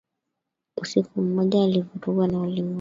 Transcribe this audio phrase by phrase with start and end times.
[0.81, 2.69] Usiku mmoja alivurugwa na ulimi wake